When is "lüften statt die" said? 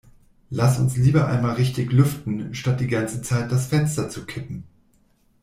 1.91-2.87